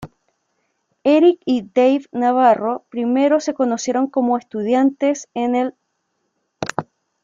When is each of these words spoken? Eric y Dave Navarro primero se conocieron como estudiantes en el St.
Eric 1.03 1.41
y 1.45 1.61
Dave 1.61 2.05
Navarro 2.11 2.87
primero 2.89 3.39
se 3.39 3.53
conocieron 3.53 4.07
como 4.07 4.39
estudiantes 4.39 5.29
en 5.35 5.53
el 5.55 5.75
St. 6.79 6.89